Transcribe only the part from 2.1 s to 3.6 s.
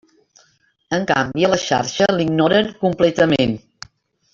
l'ignoren completament.